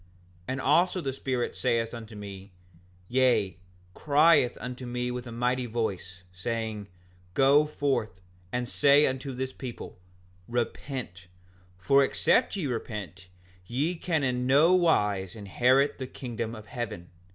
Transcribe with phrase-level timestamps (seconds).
[0.01, 0.07] 5:51
[0.47, 2.51] And also the Spirit saith unto me,
[3.07, 3.59] yea,
[3.93, 6.87] crieth unto me with a mighty voice, saying:
[7.35, 8.19] Go forth
[8.51, 11.27] and say unto this people—Repent,
[11.77, 13.27] for except ye repent
[13.67, 17.11] ye can in nowise inherit the kingdom of heaven.